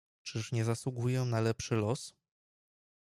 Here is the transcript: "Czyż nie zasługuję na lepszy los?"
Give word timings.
"Czyż 0.23 0.51
nie 0.51 0.63
zasługuję 0.65 1.21
na 1.25 1.41
lepszy 1.41 1.75
los?" 1.75 2.13